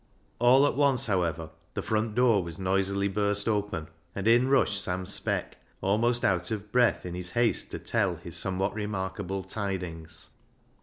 [0.39, 5.05] All at once, however, the front door was noisily burst open, and in rushed Sam
[5.05, 10.29] Speck, almost out of breath in his haste to tell his somewhat remarkable tidinfrs.